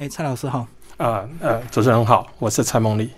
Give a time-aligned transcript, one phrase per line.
[0.00, 0.66] 哎，蔡老师好。
[0.96, 3.10] 啊，呃，主持人好，我是蔡梦丽。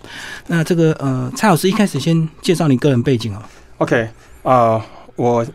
[0.47, 3.41] 那这个呃，蔡老师一开始先介绍你个人背景哦。
[3.77, 4.09] OK，
[4.43, 4.85] 啊，
[5.15, 5.47] 我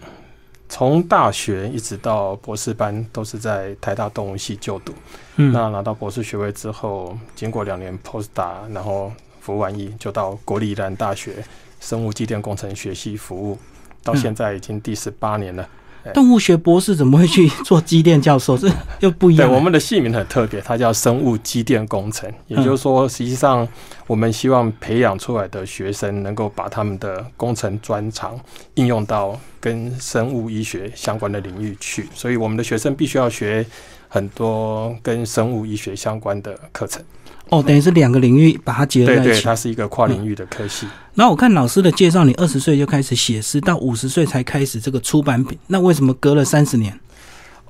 [0.71, 4.95] 从大学一直到博士班都是在台大动物系就读。
[5.37, 5.53] 嗯。
[5.53, 11.45] 那拿到博士学位之后，经过两年 post doc，然后服务完役，就到国立宜兰大学
[11.79, 13.59] 生物机电工程学系服务，
[14.03, 15.69] 到现在已经第十八年了。
[16.13, 18.57] 动物学博士怎么会去做机电教授？
[18.57, 18.69] 这
[19.01, 19.49] 又不一样。
[19.49, 22.31] 对，我们的系名很特别，它叫生物机电工程。
[22.47, 23.67] 也就是说，实际上
[24.07, 28.39] 我们希望培养出来的学生能够把他们的工程专长
[28.75, 32.09] 应用到跟生物医学相关的领域去。
[32.15, 33.65] 所以，我们的学生必须要学
[34.09, 37.03] 很多跟生物医学相关的课程。
[37.51, 39.25] 哦，等于是两个领域把它结合在一起。
[39.25, 40.87] 对对，它是一个跨领域的科系。
[41.15, 45.59] 那我看老师的介绍，你二十岁就开始写诗，到五十岁才开始这个出版品。
[45.69, 46.99] 那为什么隔了三十年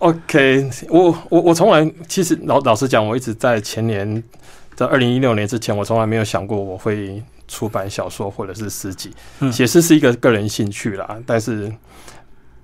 [0.00, 4.22] ？OK，我我我从来其实老老实讲，我一直在前年，
[4.74, 9.10] 在二零一六年之前，我从来没有想过我会出版小说或者是诗集。
[9.52, 11.72] 写诗是一个个人兴趣啦，但是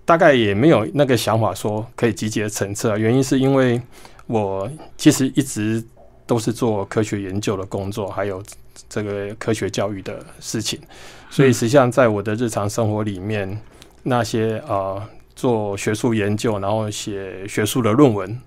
[0.05, 2.99] 大概也没有那个想法说可以集结成册。
[2.99, 3.81] 原因是因为
[4.27, 5.83] 我其实一直。
[6.27, 8.43] 都是做科学研究的工作，还有
[8.89, 10.81] 这个科学教育的事情，
[11.29, 13.61] 所以实际上在我的日常生活里面，
[14.03, 18.41] 那些啊做学术研究，然后写学术的论文，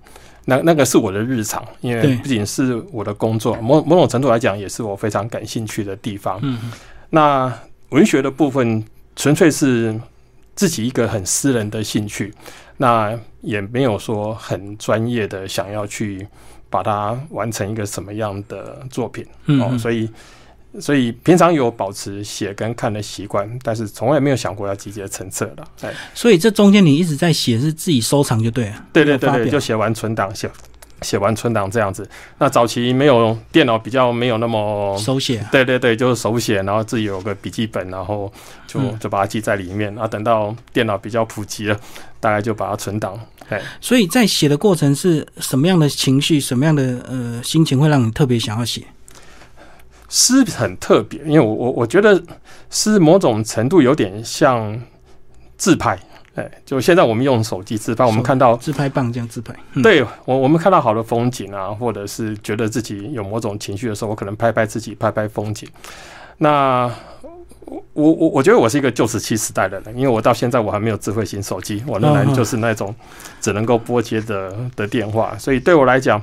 [0.45, 6.39] 那那个是我的日常，因为不仅是我的工作，某某种程度来讲，也是我非常感兴趣的地方。
[6.41, 6.71] 嗯，
[7.11, 7.53] 那
[7.89, 8.83] 文学的部分
[9.15, 9.99] 纯粹是
[10.55, 12.33] 自己一个很私人的兴趣，
[12.77, 16.27] 那也没有说很专业的想要去。
[16.77, 19.25] 把它完成一个什么样的作品
[19.59, 20.07] 哦，所以
[20.79, 25.67] 所以平常有保持写跟看的习惯，但是从来没有想过要集结成册的。
[25.81, 28.85] 哎，所以这中间你一直在写，是自己收藏就对了。
[28.93, 30.47] 对对对对，就写完存档，写
[31.01, 32.07] 写完存档这样子。
[32.37, 35.43] 那早期没有电脑，比较没有那么手写。
[35.51, 38.31] 对对对，就是手写，然后自己有个笔记本，然后
[38.67, 39.97] 就就把它记在里面。
[39.97, 41.79] 啊，等到电脑比较普及了，
[42.19, 43.19] 大概就把它存档。
[43.79, 48.83] 所以在写的过程是什么样的情绪，什么样的呃心情会让你特别想要写
[50.09, 50.43] 诗？
[50.45, 52.21] 很特别，因为我我我觉得
[52.69, 54.81] 诗某种程度有点像
[55.57, 55.99] 自拍，
[56.35, 65.67] 哎，就现在我们用手机自拍，我们看到自拍棒这样自拍，对我我们看到好的风景啊，或者是觉得自己有某种情绪的时候，我可能拍拍自己，拍拍风景，
[66.37, 66.91] 那。
[67.67, 72.95] 我我我觉得我是一个旧石器时代的人，因为我到现在我还没有智慧型手机，我仍然就是那种
[73.41, 76.21] 只能够拨接的的电话，所以对我来讲，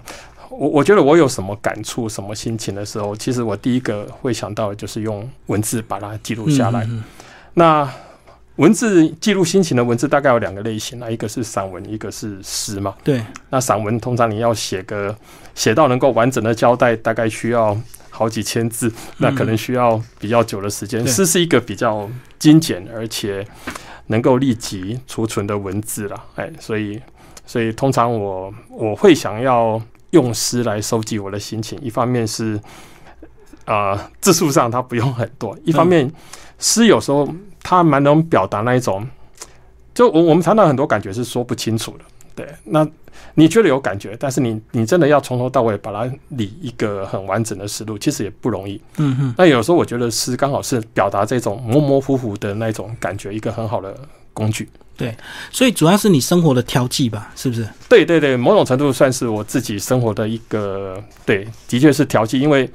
[0.49, 6.89] 我我觉得我有什么感触、什么心情的时候，其实我第一个会想到的就是用文字把它记录下来。
[7.53, 7.89] 那
[8.57, 12.95] 文字记录心情的文字大概有两个类型啊，一个是散文，一个是诗嘛。
[13.03, 15.17] 对，那散文通常你要写个
[15.55, 17.77] 写到能够完整的交代，大概需要。
[18.17, 21.05] 好几千字，那可能需要比较久的时间。
[21.05, 23.45] 诗是一个比较精简而且
[24.07, 27.03] 能够立即储存的文字了，哎，所以
[27.45, 31.77] 所以通常我我会想要用诗来收集我的心情。
[31.83, 32.61] 一方面是
[33.65, 36.09] 啊字数上它不用很多，一方面
[36.61, 37.29] 诗有时候
[37.65, 39.05] 它蛮能表达那一种，
[39.93, 42.05] 就我我们谈到很多感觉是说不清楚的，
[42.37, 42.89] 对，那。
[43.37, 48.81] 你觉得有感觉，但是你你真的要从头到尾把它理一个很完整的思路，其实也不容易。
[48.99, 49.35] 嗯哼。
[49.37, 53.97] 那有时候我觉得诗刚好是表达这种模模糊糊的那种感觉一个很好的
[54.33, 54.69] 工具。
[54.97, 55.17] 对，
[55.51, 57.67] 所以主要是你生活的调剂吧，是不是？
[57.89, 62.69] 对对对，某种程度算是我自己生活的一个，对，的确是调剂，因为。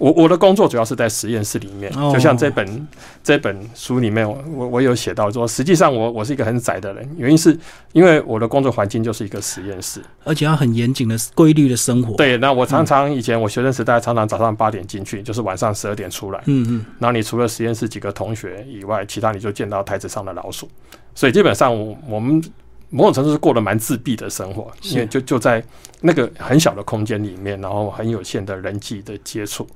[0.00, 2.88] 我我的工作主要是在实验室里面，就像这本
[3.22, 7.56] 这本书里面，我我有写到说，实际上我我是一个很窄的人，原因是
[7.92, 12.14] 因为我的工作环境就是一个实验室，而且要很严谨的规律的生活。
[12.14, 16.42] 对，那我常常以前我学生时代常常早上八点进去，就是晚上十二点出来。
[16.46, 16.84] 嗯嗯。
[16.98, 20.66] 然后你除了实验室几个同学以外，其他你就见到台子上的老鼠，
[21.14, 21.70] 所以基本上
[22.08, 22.42] 我们。
[22.90, 25.62] 某种程度是过得蛮自闭的生活，因为就就在
[26.00, 29.66] 那个很小的空间里面，然后很有限的人际的接触，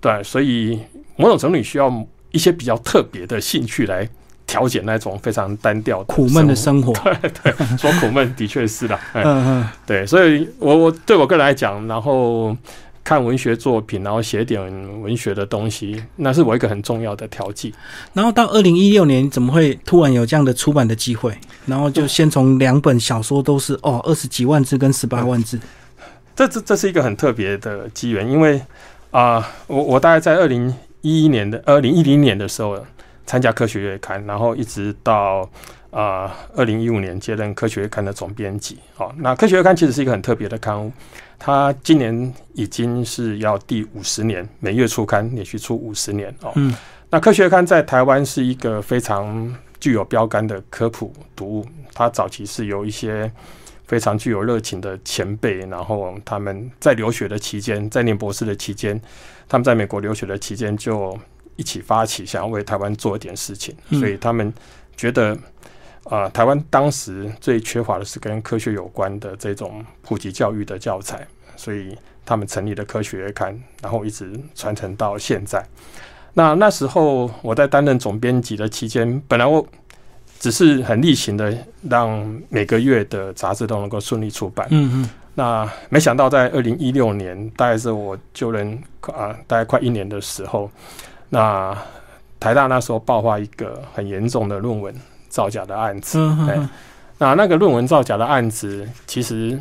[0.00, 0.80] 对，所以
[1.16, 1.92] 某种程度你需要
[2.32, 4.08] 一些比较特别的兴趣来
[4.46, 6.92] 调节那种非常单调苦闷的生活。
[7.20, 12.56] 对对，说苦闷的确是的，嗯嗯，对，所以我我对我个人来讲，然后。
[13.06, 14.60] 看文学作品，然后写点
[15.00, 17.72] 文学的东西，那是我一个很重要的调剂。
[18.12, 21.32] 然后到二零一六年，怎么会突然有这样的出版的机会？
[21.66, 25.56] 然后就先从两本小说都是哦二十几万字跟十八万字，
[26.34, 28.60] 这这这是一个很特别的机缘，因为
[29.12, 32.76] 啊，我我大概在二零一一年的二零一零年的时候
[33.24, 35.48] 参加科学月刊，然后一直到。
[35.96, 38.78] 啊，二零一五年接任《科学月刊》的总编辑。
[38.98, 40.92] 哦，那《科学月刊》其实是一个很特别的刊物，
[41.38, 46.28] 它今年已经是要第五十年，每月出刊，连续出五十年。
[46.42, 46.74] 哦，嗯，
[47.08, 53.32] 那《科学月刊》在台湾是一个非常具有标杆的科普读物，它早期是由一些
[53.86, 59.00] 非常具有热情的前辈，然后他们在留学的期间，在念博士的期间，
[59.48, 61.18] 他们在美国留学的期间就
[61.56, 64.52] 一起发起想要为台湾做一点事情，嗯所以他们
[64.94, 65.34] 觉得。
[66.08, 71.26] 啊、台湾当时最缺乏的是跟科学有关的这种普及教育的教材，
[71.56, 75.64] 所以他们成立了科学月刊，然后一直传承到现在。
[76.34, 79.66] 那那时候我在担任总编辑的期间，本来我
[80.38, 81.56] 只是很例行的
[81.88, 84.68] 让每个月的杂志都能够顺利出版。
[84.70, 90.70] 嗯嗯，那没想到在二零一六年，大概是我就任啊、大概快一年的时候，
[91.30, 91.76] 那
[92.38, 94.94] 台大那时候爆发一个很严重的论文
[95.36, 96.18] 造假的案子。
[97.18, 99.60] 那那个论文造假的案子，其实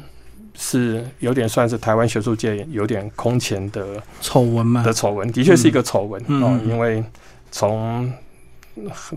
[0.54, 7.04] 是有点算是台湾学术界有点空前的丑闻嘛的，丑闻，的确是一个丑闻、哦因为
[7.51, 8.10] 从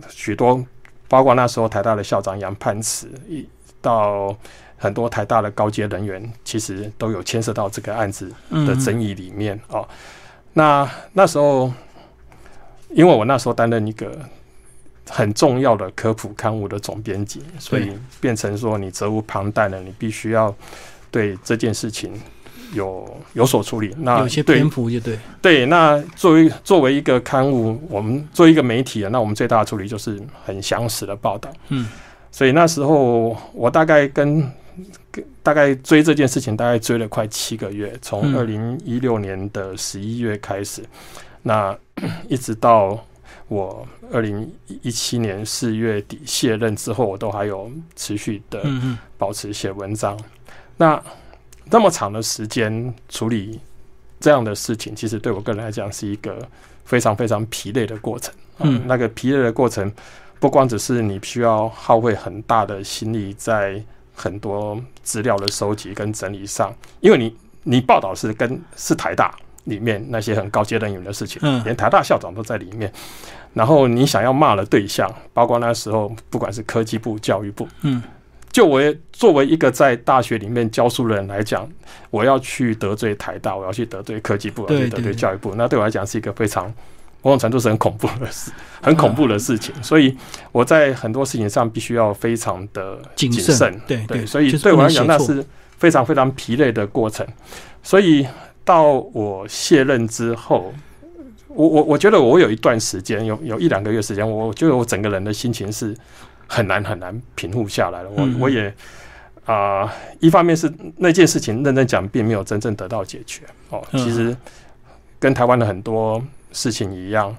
[0.08, 0.64] 许多
[1.06, 3.48] 包括那时候台大的校长杨盼慈，一
[3.80, 4.36] 到
[4.76, 9.86] 很多台大的高阶人员，其实都有牵涉到这个案子的争议里面哦。
[10.52, 11.72] 那那时候，
[12.90, 14.16] 因为我那时候担任一个
[15.08, 20.54] 很重要的科普刊物的总编辑，所以对变成说你责无旁贷了，你必须要
[21.10, 22.12] 对这件事情
[22.74, 23.94] 有有所处理。
[23.98, 31.50] 那有些对篇幅就对，对，那作为作为一个刊物，我们作为一个媒体啊，那我们最大的处理就是很详实的报道。
[31.68, 31.88] 嗯，
[32.30, 34.40] 所以那时候我大概跟
[35.10, 40.82] 跟大概追这件事情，大概追了快七个月，从嗯二零一六年的十一月开始，
[41.42, 41.76] 那
[42.28, 43.02] 一直到
[43.48, 44.50] 我二零
[44.82, 48.62] 一七年四月底卸任之后，我都还有持续的
[49.16, 50.18] 保持写文章。
[50.76, 51.02] 那
[51.70, 53.58] 那么长的时间处理
[54.20, 56.46] 这样的事情，其实对我个人来讲是一个
[56.84, 58.32] 非常非常疲累的过程。
[58.58, 59.90] 嗯那个疲累的过程，
[60.40, 63.82] 不光只是你需要耗费很大的心力在
[64.14, 69.34] 很多资料的收集跟整理上，因为你你报道是跟是台大
[69.68, 72.92] 里面那些很高阶人员的事情，嗯连台大校长都在里面。
[73.54, 78.00] 然后你想要骂的对象，包括那时候不管是科技部、教育部，嗯，
[78.52, 78.80] 就我
[79.10, 81.68] 作为一个在大学里面教书的人来讲，
[82.10, 86.72] 我要去得罪台大，我要去得罪科技部，我要去得罪教育部，那对我来讲是一个非常
[87.22, 89.74] 某种程度是很恐怖的事， 很恐怖的事情。
[89.82, 90.14] 所以
[90.52, 95.44] 我在很多事情上必须要非常的谨谨慎，对对，所以对我来讲，那是
[95.78, 97.26] 非常非常疲累的过程。
[97.82, 98.26] 所以
[98.68, 100.74] 到我卸任之后，
[101.48, 105.96] 我我我觉得我有一段时间，有有一两个月时间，我觉得我整个人的心情是
[106.46, 108.10] 很难很难平复下来了。
[108.10, 108.70] 我嗯我也
[109.46, 113.82] 啊、一方面是那件事情认真讲，并没有真正得到解决哦。
[113.92, 114.36] 嗯其实
[115.18, 116.22] 跟台湾的很多
[116.52, 117.34] 事情一样，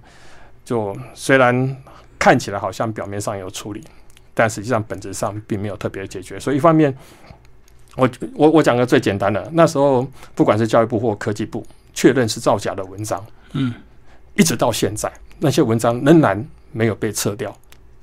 [0.66, 1.78] 就虽然
[2.18, 3.84] 看起来好像表面上有处理，
[4.34, 6.40] 但实际上本质上并没有特别解决。
[6.40, 6.92] 所以一方面，
[7.96, 13.74] 我我我讲个最简单的，那时候不管是教育部或科技部确认是造假的文章，嗯，
[14.36, 17.54] 一直到现在，那些文章仍然没有被撤掉，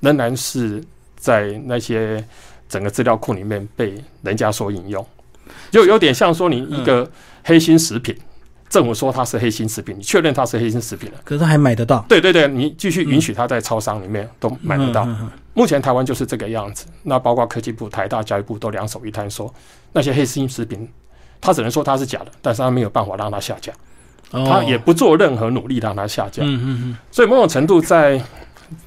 [0.00, 0.82] 仍然是
[1.16, 2.22] 在那些
[2.68, 5.06] 整个资料库里面被人家所引用，
[5.70, 7.08] 就有点像说你一个
[7.44, 8.14] 黑心食品，
[8.68, 11.18] 政府说它是黑心食品，你确认它是黑心食品了。
[11.24, 15.04] 可是还买得到，对对对，你继续允许它在超商里面都买得到。
[15.04, 19.52] 嗯嗯嗯目前台湾就是这个样子，那包括科技部、台大、教育部都两手一摊说，
[19.92, 20.86] 那些黑心食品，
[21.40, 23.72] 他只能说它是假的，但是他没有办法让它下架，
[24.32, 24.44] 哦。
[24.46, 26.42] 他也不做任何努力让它下架。
[26.42, 28.20] 嗯嗯嗯，所以某种程度在，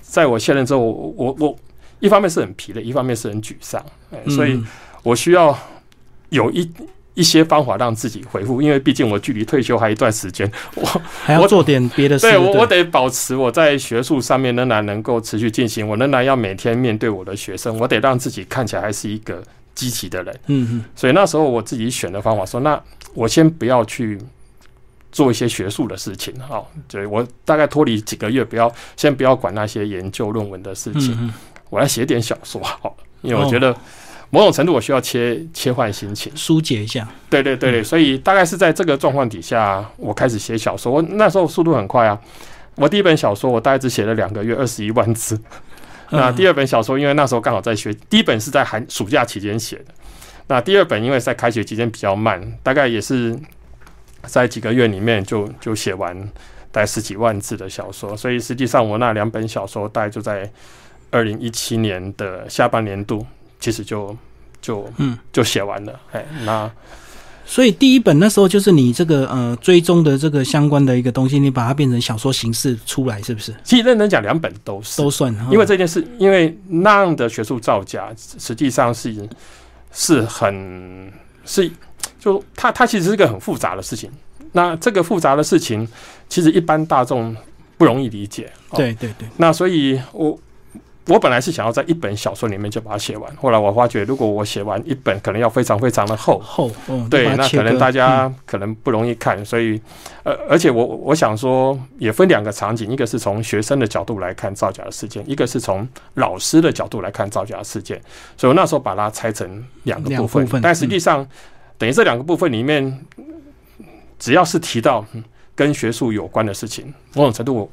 [0.01, 1.55] 在我卸任之后，我我我
[1.99, 4.67] 一方面是很疲累，一方面是很沮丧，哎所以嗯。
[5.01, 5.57] 我需要
[6.27, 6.69] 有一
[7.13, 10.85] 一些方法让自己回复，因为毕竟我距离退休还有一段时间，我
[11.23, 19.43] 还要做点别的事，对我我得保持我在学术上面仍然能够持续进行，我仍然要每天面对我的学生，我得让自己看起来还是一个
[19.75, 20.39] 积极的人。
[20.47, 20.85] 嗯嗯。
[20.95, 22.81] 所以那时候我自己选的方法说，那
[23.13, 24.17] 我先不要去
[25.11, 31.33] 做一些学术的事情啊，对我大概脱离几个月，不要先不要管那些研究论文的事情，
[31.69, 33.75] 我来写点小说好了，因为我觉得
[34.29, 36.31] 某种程度我需要切切换心情。
[36.35, 40.91] 疏解一下，对对对对，所以大概是在这个状况底下，我开始写小说。
[40.91, 42.19] 我那时候速度很快啊，
[42.75, 45.39] 我第一本小说我大概只写了两个月，二十一万字。
[46.11, 49.85] 那第二二本小说，因为那时候刚好在学，第一本是在寒暑假期间写的，
[50.47, 53.37] 那第二本因为在开学期间比较慢，大概也是
[54.23, 56.19] 在几个月里面就就写完
[56.71, 60.49] 大概十几万字的小说，所以实际上我那两本小说大概就在
[61.11, 63.23] 二零一七年的下半年度，
[63.59, 64.15] 其实就
[64.61, 65.99] 就嗯，就写完了。
[66.11, 66.71] 哎，那
[67.45, 73.53] 所以第一本那时候就是你这个呃追踪的这个相关的一个东西，你把它变成小说形式出来，是不是？
[73.63, 79.27] 其实认真讲，两本都是，都算，因为这件事，因为那样的学术造假，实际上是
[79.91, 81.11] 是很
[81.43, 81.69] 是
[82.19, 84.11] 就它它其实是一个很复杂的事情。
[84.51, 85.87] 那这个复杂的事情，
[86.27, 87.35] 其实一般大众
[87.77, 88.51] 不容易理解。
[88.69, 90.37] 哦对对对，那所以我
[91.09, 96.39] 我本来是想要在一本小说里面就把它写完，后来我发觉，如果我写完一本，可能要非常非常的厚。
[96.39, 97.93] 厚哦，对，那可能大嗯。
[97.93, 99.81] 家可能不容易看，所以
[100.23, 107.99] 呃，而且我我想说，也分两个场景，一个是从学生的角度来看造假的事件，一个是从老师的角度来看造假的事件，
[108.37, 111.27] 所以我那时候把它拆成两个部分，部分但实际上、
[111.77, 113.05] 等于这两个部分里面，
[114.19, 115.23] 只要是提到、嗯
[115.55, 117.69] 跟学术有关的事情，某种程度我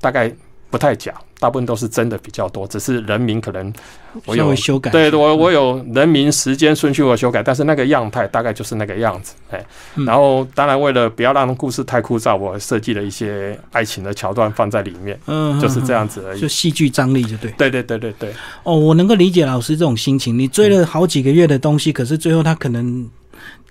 [0.00, 0.32] 大概
[0.72, 3.70] 不太假，大部分都是真的比较多，只是人名可能
[4.24, 9.62] 我有修改，对，我我有人名、时间、顺序我修改，但是那个样态大概就是那个样子，哎，
[9.96, 16.48] 嗯然后当然为了不要让故事太枯燥，我设计了一些爱情的桥段放在里面，嗯，就是这样，样子而已就。
[16.48, 17.50] 戏剧张力就对。
[17.58, 20.38] 对对对对对，哦，我能够理解老师这种心情。
[20.38, 23.06] 你追了好几个月的东西，可是最后他可能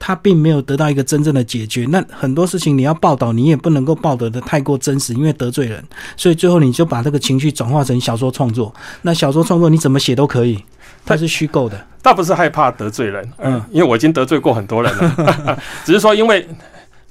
[0.04, 1.86] 他并没有得到一个真正的解决。
[1.90, 5.82] 那很多事情你要报道，你也不能够报道的太过真实，因为得罪人。
[6.18, 8.74] 所以最后你就把这个情绪转化成小说创作。
[9.04, 10.58] 那小说创作你怎么写都可以，
[11.06, 11.80] 它是虚构的。
[12.02, 16.48] 倒不是害怕得罪人，嗯嗯，因为我已经得罪过很多人了， 只是说因为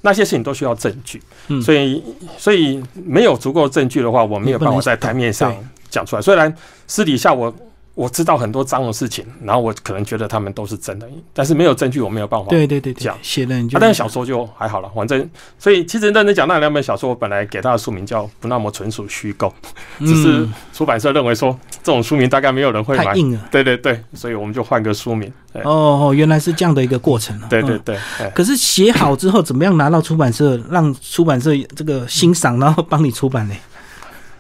[0.00, 2.02] 那些事情都需要证据，嗯所以
[2.36, 5.54] 所以没有足够证据的话，我没有办法在台面上
[5.88, 6.22] 讲出来。
[6.22, 6.52] 虽然
[6.88, 7.54] 私底下我
[7.94, 12.48] 我知道很多脏的事情，然后我可能觉得他们都是真的，但是没有证据，我没有办法。
[12.48, 15.28] 对对对对讲，写了你就、啊，但是小说就还好了，反正
[15.58, 19.52] 所以其实认真讲，那两本小说我本来给他的书名叫《不那么纯属虚构》，
[20.06, 23.48] 只是嗯出版社认为说这种书名大概没有人会买，太硬了。
[23.50, 25.30] 对对对，所以我们就换个书名。
[25.64, 33.54] 哦哦，原来是这样的一个过程对对对，哎可是写好之后，怎么样拿到出版社，让出版社这个欣赏，然后帮你出版呢？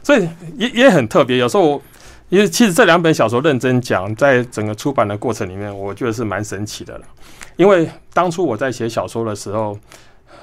[0.02, 0.26] 所以
[0.56, 1.36] 也也很特别。
[1.36, 1.82] 有时候我，
[2.30, 7.04] 因为其实这两本小说认真讲，在整个出版的过程里面，我觉得是蛮神奇的了。
[7.56, 9.78] 因为当初我在写小说的时候，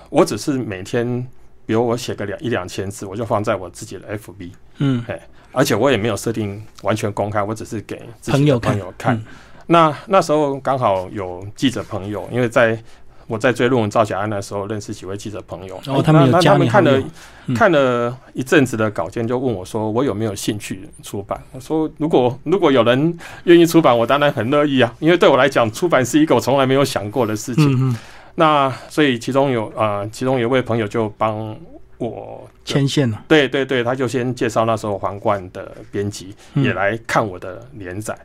[0.09, 1.27] 我只是每天，
[1.65, 5.03] 比如我写个两一两千字，我就放在我自己的 FB，嗯，
[5.51, 9.15] 而且我也没有设定完全公开，我只是给朋友看朋友看。
[9.15, 9.25] 嗯
[9.69, 12.81] 那那时候刚好有记者朋友，因为在
[13.27, 16.97] 我在追论文造假案的时候，认识几位记者朋友，然哦他们他们看了
[17.45, 21.41] 嗯看了一阵子的稿件，就问我说我有没有兴趣出版？
[21.51, 27.95] 我说如果如果有人愿意出版，我当然很乐意啊，因为对我来讲，出版是一个我从来没有想过的事情。
[28.35, 31.55] 那所以其中有啊、呃其中有一位朋友就帮
[31.97, 33.23] 我牵线了。
[33.27, 38.15] 对对对，他就先介绍那时候皇冠的编辑嗯也来看我的连载，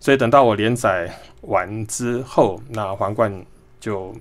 [0.00, 1.08] 所以等到我连载
[1.42, 3.32] 完之后，那皇冠
[3.78, 4.12] 就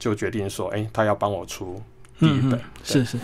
[0.00, 1.80] 就决定说，哎、他要帮我出
[2.18, 3.16] 第一本，是是，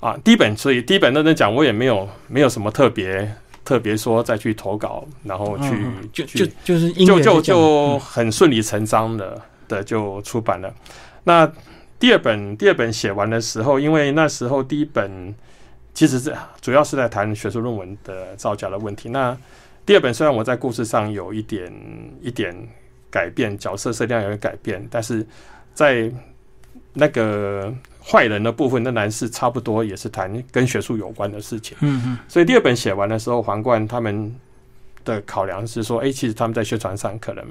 [0.00, 3.30] 啊，第一本，所以第一本认真讲，我也没有没有什么特别
[3.64, 10.72] 特别说再去投稿，然后去、就就就是音就就就很顺理成章的的就出版了。
[11.24, 11.50] 那
[11.98, 15.34] 第二本第二本写完的时候，因为那时候第一本
[15.94, 19.08] 其实是主要是在谈学术论文的造假的问题。
[19.10, 19.36] 那
[19.84, 21.72] 第二本虽然我在故事上有一点
[22.20, 22.52] 一点
[23.10, 25.24] 改变，角色设定上有点改变，但是
[25.74, 26.10] 在
[26.92, 27.72] 那个
[28.04, 31.76] 坏人的部分仍然是差不多，也是谈跟学术有关的事情。
[31.80, 34.34] 嗯嗯所以第二本写完的时候，皇冠他们
[35.04, 37.44] 的考量是说，哎、其实他们在宣传上可能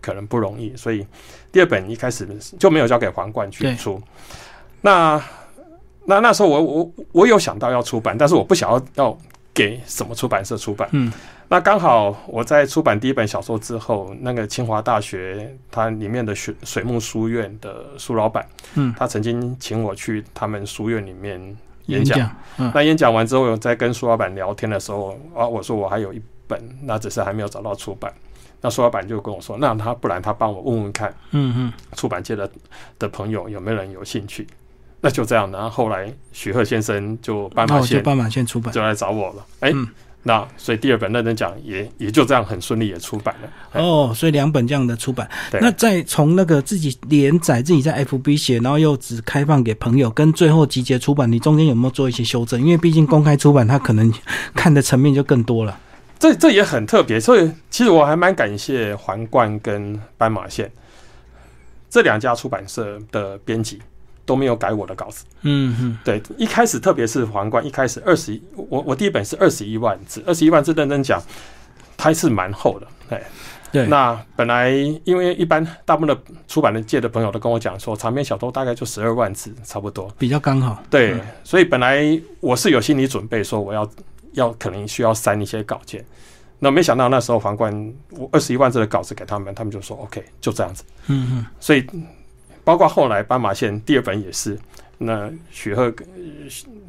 [0.00, 1.06] 可能不容易，所以
[1.52, 2.26] 第二本一开始
[2.58, 4.00] 就没有交给皇冠去对出。
[4.80, 5.22] 那
[6.04, 9.18] 那那时候我我我有想到要出版，但是我不想要要
[9.52, 10.88] 给什么出版社出版。
[10.92, 11.12] 嗯
[11.48, 22.18] 那刚好我在出版第一本小说之后，那个清华大学它里面的水水木书院的苏老板，嗯，他曾经请我去他们书院里面演讲。
[22.18, 28.12] 演，嗯那演讲完之后，我在跟苏老板聊天的时候，啊，我说我还有一本，那只是还没有找到出版。
[28.60, 32.50] 那苏老板就跟我说，那他不然他帮我问问看嗯嗯，出版界的
[32.98, 34.46] 的朋友有没有人有兴趣。
[35.00, 38.72] 那就这样，然后后来许鹤先生就斑马线斑马线出版。
[38.72, 39.46] 就来找我了。
[39.60, 39.86] 哎、嗯
[40.28, 43.48] 那所以第二本认真讲也也就这样很顺利也出版了。
[43.70, 45.30] 哎哦，所以两本这样的出版，
[45.60, 52.60] 那再从那个自己连载、自己在 FB 写，然后又只开放给朋友，跟最后集结出版，你中间有没有做一些修正？
[52.60, 54.12] 因为毕竟公开出版，它可能
[54.52, 55.78] 看的层面就更多了。
[56.18, 60.68] 这这也很特别，所以其实我还蛮感谢皇冠跟斑马线
[61.88, 63.80] 这两家出版社的编辑
[64.26, 65.24] 都没有改我的稿子。
[65.42, 71.22] 嗯嗯，对，一开始特别是皇冠，一开始二十，我我第一本是二十一万字，二十一万字认真讲，
[71.96, 73.22] 还是蛮厚的，哎。
[73.72, 74.70] 对，那本来
[75.04, 80.82] 因为一般大部分的出版的界的朋友都跟我讲说，长篇小说大概就十二万字差不多，比较刚好。
[80.88, 83.90] 对，所以本来我是有心理准备说我要
[84.32, 86.02] 要可能需要删一些稿件，
[86.60, 90.84] 那没想到那时候皇冠我二十一万字的稿子给他们，他们就说 OK 就这样子。
[91.08, 91.46] 嗯嗯。
[91.60, 91.84] 所以
[92.66, 94.58] 包括后来斑马线第二本也是，
[94.98, 96.06] 那许鹤跟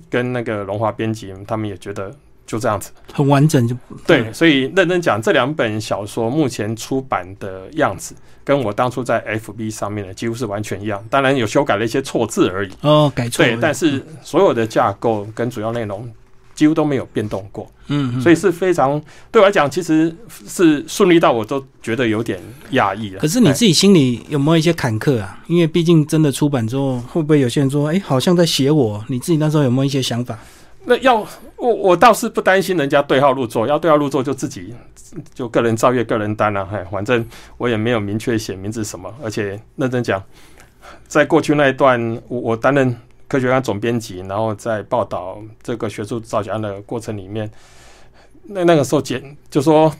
[0.10, 2.12] 跟那个龙华编辑他们也觉得。
[2.48, 8.16] 就这样子，很完整就对，所以认真讲，这两本小说目前出版的样子，
[8.46, 11.04] 跟我当初在 FB 上面的几乎是完全一样。
[11.10, 12.72] 当然有修改了一些错字而已。
[12.84, 13.44] 哦，改错。
[13.44, 16.10] 对，但是所有的架构跟主要内容
[16.58, 17.72] 几乎都没有变动过。
[17.88, 20.14] 嗯，所以是非常对我来讲，其实
[20.46, 22.38] 是顺利到我都觉得有点
[22.72, 23.22] 讶异了。
[23.22, 25.42] 可是你自己心里有没有一些坎坷啊？
[25.48, 29.02] 因为毕竟真的出版之后，会不会有些人说，哎，好像在写我？
[29.08, 30.38] 你自己那时候有没有一些想法？
[30.84, 31.16] 那要
[31.58, 34.74] 我我倒是不担心人家对号入座，要对号入座就自己
[35.34, 37.26] 就个人造业个人担了，嗨，反正
[37.58, 40.22] 我也没有明确写名字什么，而且认真讲，
[41.08, 42.96] 在过去那一段，我我担任
[43.28, 47.50] 科学刊总编辑，然后在报道这个学术造假案的过程里面，
[48.44, 49.94] 那那个时候简就说。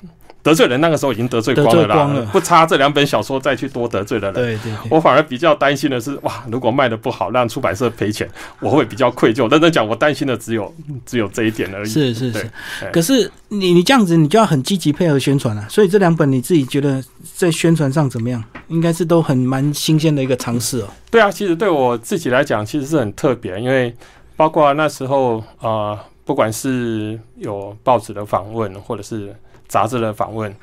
[0.48, 4.36] 得罪人那个时候已经得罪光了啦，不差这两本小说再去多得罪的人。
[4.36, 8.30] 对对，我反而比较担心的是，哇，如果卖的不好，让出版社赔钱，
[8.62, 9.52] 我会比较愧疚。
[9.52, 10.74] 认真讲，我担心的只有
[11.06, 11.90] 只有这一点而已。
[11.90, 12.50] 是是是，
[12.94, 15.68] 可是你你这样子，你就要很积极配合宣传啊。
[15.70, 17.04] 所以这两本你自己觉得
[17.36, 18.42] 在宣传上怎么样？
[18.70, 20.88] 应该是都很蛮新鲜的一个尝试哦。
[21.12, 23.94] 对啊，其实对我自己来讲，其实是很特别，因为
[24.38, 29.36] 包括那时候啊，不管是有报纸的访问，或者是。
[29.68, 30.54] 杂志的访问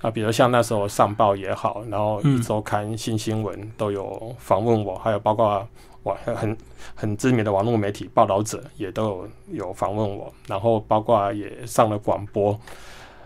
[0.00, 5.66] 啊，比如像那时候上报也好，然后一周刊新新闻都有访问我，还有包括
[6.02, 6.56] 网很
[6.94, 12.58] 很知名的网络媒体报道者也都有有访问我，然后包括也上了广播。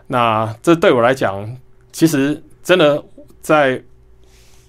[0.06, 1.56] 那这对我来讲，
[1.92, 3.04] 其实真的
[3.40, 3.82] 在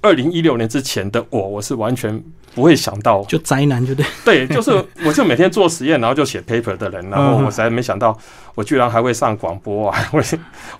[0.01, 2.23] 二零一六年之前的我，我是完全。
[2.55, 4.71] 不会想到，就宅男，就对， 对，就是
[5.05, 8.17] 我就每天做实验，然后就写 paper 的人，然后我才没想到，
[8.55, 9.99] 我居然还会上广播啊！
[10.11, 10.21] 会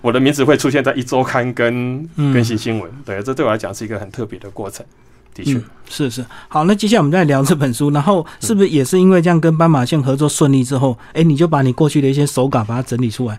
[0.00, 4.84] 我的名字会出现在一周刊跟更新新闻，对，这对我来讲是一个很特别的过程。
[5.32, 6.24] 的确，是是。
[6.48, 13.38] 好，那接下来我们再聊这本书，然后是不是也是因为这样跟斑马线合作顺利之后，哎，你就把你过去的一些手稿把它整理出来？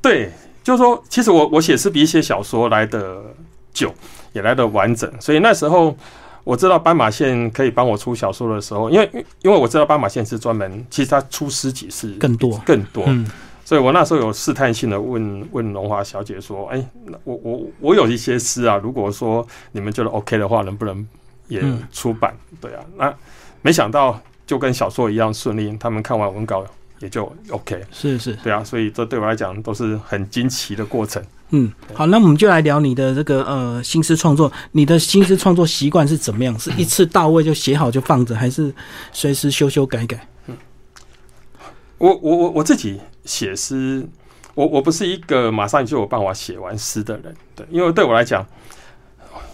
[0.00, 0.30] 对，
[0.62, 3.20] 就是说，其实我我写是比一些小说来的
[3.72, 3.92] 久，
[4.32, 5.94] 也来的完整，所以那时候。
[6.44, 9.10] 我知道斑马线可以帮我出小说的时候，因为
[9.42, 13.04] 因为我知道斑马线是专门，其实他出诗集是更多更多，
[13.64, 16.86] 所以我那时候有试探性的问问龙华小姐说：“哎，
[17.24, 21.08] 我我我有一些诗啊，如果说你们觉得 OK 的话，能不能
[21.48, 23.14] 也出版？”对啊，那
[23.62, 26.62] 没想到就跟小说一样顺利，他们看完文稿
[26.98, 27.82] 也就 OK。
[27.90, 31.22] 是是，对啊，所以这对我来讲都是很惊奇的过程。
[31.56, 34.50] 嗯，好，那我们就来聊你的这个呃新诗创作。
[34.72, 36.58] 你的新诗创作习惯是怎么样？
[36.58, 38.74] 是一次到位就写好就放着，还是
[39.12, 40.26] 随时修修改改？
[40.48, 40.56] 嗯，
[41.98, 44.04] 我我我我自己写诗，
[44.54, 47.32] 我我不是一个马上就有办法写完诗的人。
[47.54, 48.44] 对，因为对我来讲，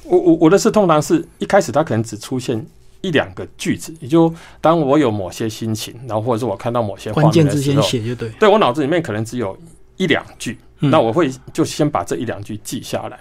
[0.05, 2.65] 我我我的诗通常是一开始它可能只出现
[3.03, 4.33] 一两个句子，也就
[4.63, 8.31] 当我有某些心情，然后或者是我看到某些关键字先写就对。
[8.41, 9.55] 对我脑子里面可能只有
[9.99, 10.59] 一两句。
[10.81, 13.21] 那我会就先把这一两句记下来，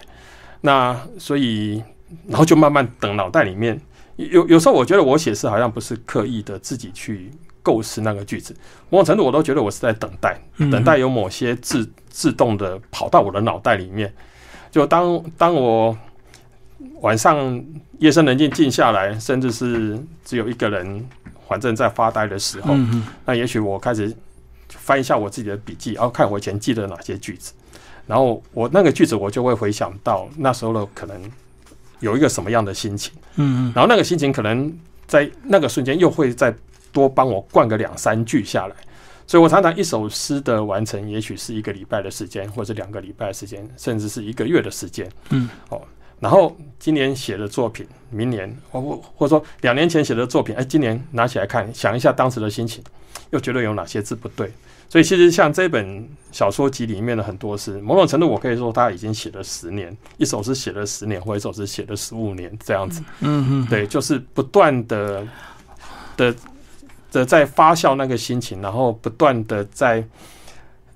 [0.61, 1.83] 那所以
[2.25, 3.79] 然后就慢慢等脑袋里面
[4.15, 7.29] 有有时候我觉得我写诗好像不是刻意的自己去
[7.61, 8.55] 构思那个句子，
[8.89, 10.39] 某种程度我都觉得我是在等待，
[10.71, 14.13] 等待有某些自自动的跑到我的脑袋里面。
[14.71, 15.97] 就当当我
[17.01, 17.61] 晚上
[17.97, 21.05] 夜深人静静下来，甚至是只有一个人
[21.47, 22.73] 反正在发呆的时候，
[23.25, 24.15] 那也许我开始。
[24.69, 27.53] 翻一下我自己的笔记，然后看我以前记得哪些句子，
[28.05, 31.19] 然后我那个句子我就会回想到那时候的可能
[31.99, 34.71] 有一个什么样的心情，嗯嗯，然后那个心情可能
[35.07, 36.53] 在那个瞬间又会再
[36.91, 38.75] 多帮我灌个两三句下来，
[39.27, 45.81] 所以我常常一首诗的完成，也许是一个礼拜的时间，或者两个礼拜的时间，甚至是一个月的时间，嗯，哦，
[46.19, 48.81] 然后今年写的作品，明年或
[49.15, 52.83] 或者说两年前写的作品，哎，今年拿起来看，想一下当时的心情。
[53.31, 54.51] 又觉得有哪些字不对，
[54.89, 63.03] 所以其实像这本小说集里面的很多诗，某种程度我可以说他已经写了十年，一首诗写了十年，或一首诗写了十五年这样子。
[63.19, 65.27] 嗯嗯，对，就是不断的
[66.17, 66.35] 的
[67.11, 70.03] 的在发酵那个心情，然后不断的在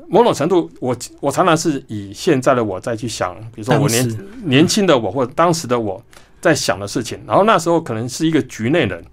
[0.08, 6.04] 某种程度，我我常常是以现在的我再去想，比如说我年年轻的我或者当时的我
[6.42, 9.04] 在想的事情，然后那时候可能是一个局内人，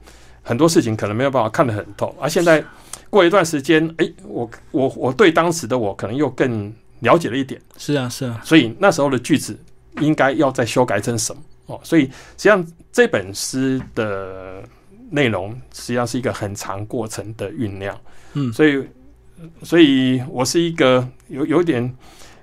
[0.42, 2.64] 很多事情可能没有办法看得很透，而现在。
[3.10, 9.58] 过一段时间，哎，我我我对当时的我可能又更了解了一点，是啊，是啊，所以那时候的句子
[10.00, 11.80] 应该要再修改成什么哦。
[11.82, 14.62] 所以实际上这本诗的
[15.10, 18.00] 内容实际上是一个很长过程的酝酿。
[18.34, 18.86] 嗯，所以
[19.62, 21.96] 所以我是一个有有点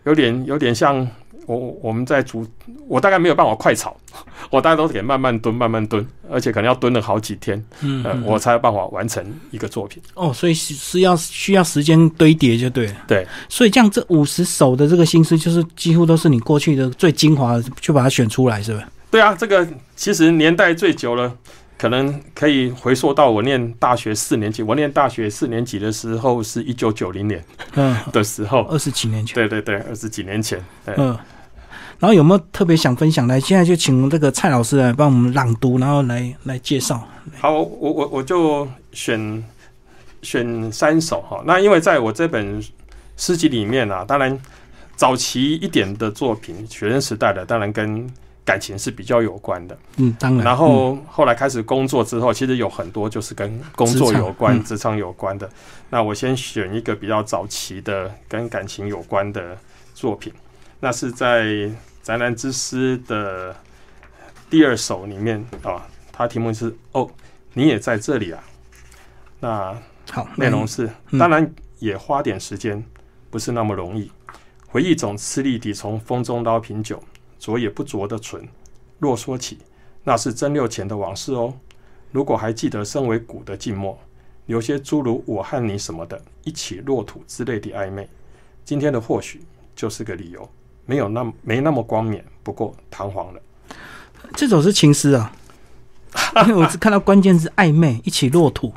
[0.03, 1.08] 有点有点像
[1.47, 2.45] 我我们在煮，
[2.88, 3.95] 我大概没有办法快炒，
[4.51, 10.03] 我大概都得慢慢蹲慢慢蹲，而且可能要蹲了好几天，呃，嗯嗯我才有办法完成一个作品。
[10.13, 12.93] 哦，所以是是要需要时间堆叠就对了。
[13.07, 18.83] 对，所以这样这五十首的这个心思，就是几乎都是你过去的最精华的，就把它选出来，是吧？
[19.10, 21.33] 对啊，这个其实年代最久了，
[21.77, 24.62] 可能可以回溯到我念大学四年级。
[24.62, 27.41] 我念大学四年级的时候是一九九零年
[27.75, 29.33] 嗯，的时候，二十几年前。
[29.33, 30.62] 对对对，二十几年前。
[30.97, 31.17] 嗯。
[31.99, 33.39] 然后有没有特别想分享来？
[33.39, 37.07] 现在就请这个蔡老师来帮我们朗读，然后来来介绍。
[37.39, 39.43] 好，我我我就选
[40.21, 41.41] 选三首哈。
[41.45, 42.63] 那因为在我这本
[43.15, 44.39] 诗集里面啊，当然
[44.95, 48.07] 早期一点的作品，学生时代的，当然跟
[48.45, 49.77] 感情是比较有关的。
[49.97, 50.45] 嗯，当然。
[50.45, 55.49] 然后后来开始工作之后，其实有很多就是跟工作有关、职职场有关的。
[55.89, 59.57] 那我先选一个比较早期的跟感情有关的
[59.93, 60.31] 作品，
[60.79, 61.43] 那是在
[62.03, 63.55] 《宅男之诗》的
[64.49, 67.09] 第二首里面啊，它题目是“哦，
[67.53, 68.43] 你也在这里啊”。
[69.39, 72.83] 那嗯好，内容是，嗯当然也花点时间，
[73.29, 74.11] 不是那么容易。
[74.67, 77.01] 回忆总吃力地从风中捞瓶酒，
[77.39, 78.47] 浊也不浊的醇。
[78.99, 79.57] 若说起，
[80.03, 81.53] 那是真六前的往事哦。
[82.11, 83.99] 如果还记得身为骨的静默，
[84.45, 88.07] 有些诸如我和你什么的，一起落土之类的暧昧，
[88.63, 89.41] 今天的或许
[89.75, 90.49] 就是个理由，
[90.88, 93.39] 没有那么没那么光冕，不过弹簧了。
[94.36, 95.32] 这首是情诗啊，
[96.47, 98.73] 因为我只看到关键字暧昧，一起落土。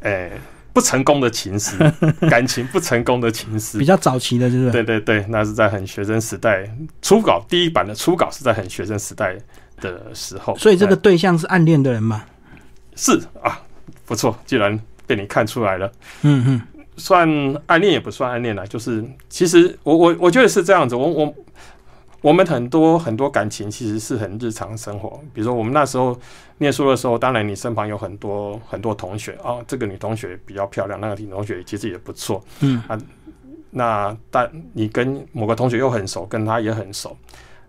[0.00, 0.32] 哎、
[0.72, 1.76] 不成功的情诗，
[2.28, 4.70] 感情不成功的情诗比，较早期的，是不是？
[4.72, 6.68] 对对对，那是在很学生时代
[7.00, 9.36] 初稿第一版的初稿是在很学生时代
[9.80, 12.24] 的时候，所以这个哎对象是暗恋的人嘛？
[12.96, 13.60] 是啊，
[14.04, 16.62] 不错，既然被你看出来了，嗯嗯，
[16.96, 17.28] 算
[17.66, 21.34] 暗恋也不算暗恋了，就是其实我我我觉得是这样子，我我
[22.20, 26.18] 我们很多很多感情其实是很日常生活，比如说我们那时候
[26.58, 32.82] 念书的时候，当然你身旁有很多很多同学啊，这个女同学比较漂亮，那个女同学其实也不错，嗯。
[32.86, 32.98] 啊，
[33.74, 37.16] 那但你跟某个同学又很熟，跟他也很熟，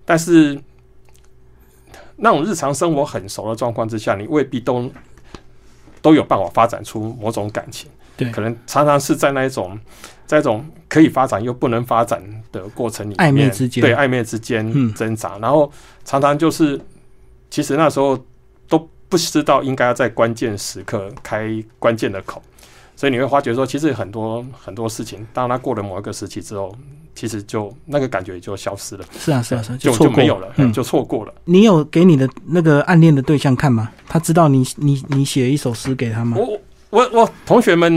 [0.03, 0.59] 但是
[2.17, 4.91] 那种日常生活很熟的状况之下，你未必都
[6.04, 7.89] 都有办法发展出某种感情。
[8.16, 8.30] 对。
[8.30, 9.80] 可能常常是在那一种，
[10.28, 13.82] 在一种可以发展又不能发展的过程里面，暧昧之间。
[13.82, 14.94] 对暧昧之间嗯。
[14.94, 15.72] 挣扎，然后
[16.06, 16.80] 常常就是，
[17.50, 18.20] 其实那时候
[18.68, 22.42] 都不知道应该要在关键时刻开关键的口，
[22.95, 26.73] 所以你会发觉说，其实很多很多事情，当它过了某一个时期之后，
[27.15, 31.34] 其实就那个感觉就消失了，是啊是啊是啊，就就没有了，嗯，就错过了。
[31.45, 33.89] 你有给你的那个暗恋的对象看吗？
[34.08, 36.38] 他知道你你你写一首诗给他吗？
[36.38, 36.60] 我
[36.91, 37.91] 我我同学们，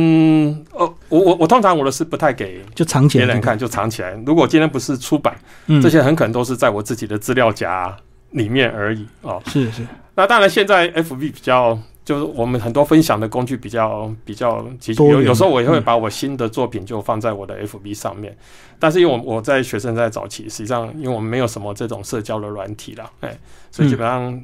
[0.72, 4.18] 呃，我我我通常我的诗不太给就藏起来这个，别人看，就藏起来。
[4.24, 7.94] 如果今天不是出版，嗯，这些很可能都是在我自己的资料夹
[8.30, 9.42] 里面而已哦。
[9.46, 18.34] 是是，那当然，现在 FB 比较，就是我们很多分享的工具比较比较集有有时候我也会嗯把我新的作品就放在我的 FB 上面，
[18.78, 23.36] 但是因为我我在学生在早期，实际上因为我们没有什么这种社交的软体啦，哎，
[23.72, 24.40] 所以基本上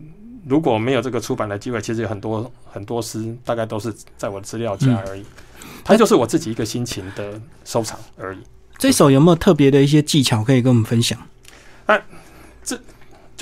[0.48, 5.24] 如果没有这个出版的机会，其实有很多很多诗大概都是在我的资料夹而已，
[5.84, 8.38] 它就是我自己一个心情的收藏而已。
[8.76, 11.16] 这首有没有特别的一些技巧可以跟我们分享？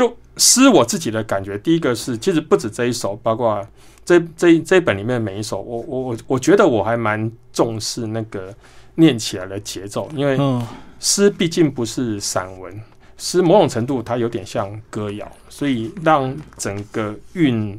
[0.01, 3.63] 就诗我自己的感觉，第一个是其实不止这一首，包括
[4.03, 8.55] 这这这一本里面每一首，我我我我觉得我还蛮重视那个
[8.95, 10.67] 念起来的节奏，因为嗯，
[11.01, 12.81] 诗毕竟不是散文，
[13.19, 17.79] 诗某种程度它有点像歌谣，所以让整个韵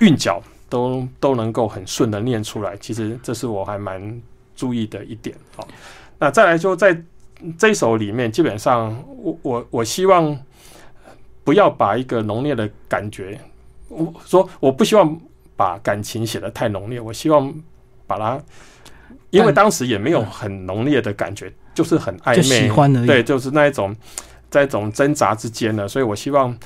[0.00, 4.20] 韵脚都都能够很顺的念出来，其实这是我还蛮
[4.54, 5.34] 注意的一点。
[5.56, 5.66] 好，
[6.18, 7.02] 那再来就在
[7.56, 10.38] 这一首里面，基本上我我我希望
[11.44, 13.38] 不要把一个浓烈的感觉，
[13.88, 15.20] 我说我不希望
[15.54, 17.54] 把感情写得太浓烈，我希望
[18.06, 18.42] 把它。
[19.30, 23.04] 因为当时也没有很浓烈的感觉，就是很暧昧。
[23.04, 23.94] 对，就是那一种
[24.48, 26.56] 在一种挣扎之间呢，所以我希望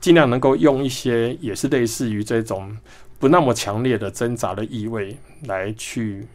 [0.00, 2.76] 尽量能够用一些也是类似于这种
[3.20, 6.26] 不那么强烈的挣扎的意味来去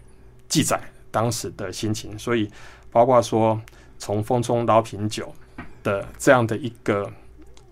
[0.48, 0.80] 记载
[1.12, 2.50] 当时的心情，所以
[2.90, 3.60] 包括说
[4.00, 5.30] 从风中捞瓶酒
[5.84, 7.12] 的这样的一个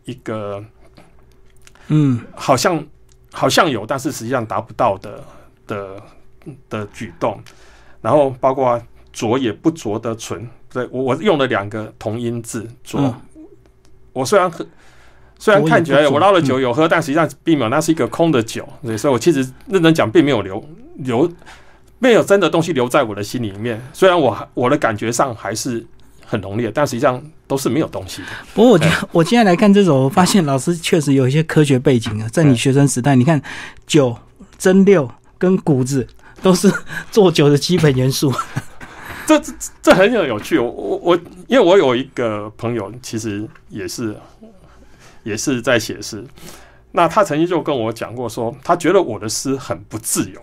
[0.05, 0.63] 一个
[1.87, 2.83] 嗯，好像
[3.31, 5.23] 好像有，但是实际上达不到的
[5.67, 6.01] 的
[6.69, 7.39] 的举动，
[8.01, 12.99] 然后包括浊也不浊的醇，对我我用了两个同音字浊。
[13.01, 13.13] 嗯
[14.13, 14.63] 我虽然喝，
[15.39, 18.63] 虽然看起来我捞了酒有喝，但实际上并没有，那是一个空的酒。
[18.83, 20.63] 对，所以我其实认真讲，并没有留
[20.97, 21.27] 留，
[21.97, 23.81] 没有真的东西留在我的心里面。
[23.91, 25.83] 虽然我还我的感觉上还是
[26.23, 28.27] 很浓烈，但实际上都是没有东西的。
[28.53, 32.27] 不过我觉得 我今天来看这首，我发现老师确实有一些科学背景啊。
[32.29, 33.41] 在你学生时代，你看
[33.85, 34.17] 酒、
[34.57, 36.07] 蒸馏跟谷子
[36.41, 36.71] 都是
[37.11, 38.33] 做酒的基本元素。
[39.25, 40.59] 这这这很有有趣。
[40.59, 44.15] 我我我，因为我有一个朋友，其实也是
[45.23, 46.23] 也是在写诗。
[46.91, 50.41] 那他曾经就跟我讲过说他觉得我的诗很不自由，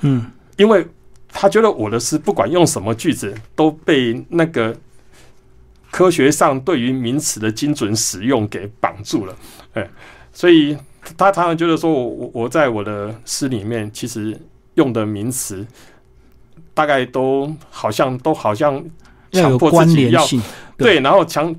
[0.00, 0.86] 嗯，因为
[1.28, 4.74] 他觉得我的诗不管用什么句子，都被那个
[5.90, 9.36] 科学上对于名词的精准使用给绑住了。
[9.74, 9.88] 哎，
[10.32, 10.76] 所以
[11.16, 14.38] 他常常觉得说我我我在我的诗里面，其实
[14.74, 15.66] 用的名词
[16.72, 18.82] 大概都好像都好像
[19.32, 20.24] 强迫关自己要
[20.76, 21.54] 对，然后强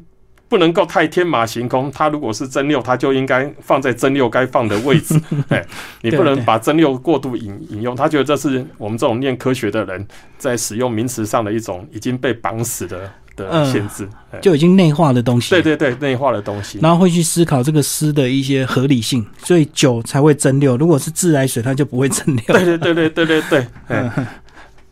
[0.47, 1.91] 不能够太天马行空。
[1.91, 5.19] 他如果是真六，他就应该放在真六该放的位置。
[5.49, 5.65] 哎，
[6.01, 7.95] 你不能把真六过度引引用。
[7.95, 10.05] 他觉得这是我们这种念科学的人
[10.37, 14.07] 在使用名词上的一种已经被绑死的的嗯限制。
[14.31, 15.49] 哎就已经内化的东西。
[15.49, 16.79] 对对对，内化的东西。
[16.81, 20.77] 然后会去思考这个诗的一些合理性，所以酒才会蒸馏。
[20.77, 22.45] 如果是自来水，它就不会蒸馏。
[22.47, 24.09] 对对对对对对对，嗯，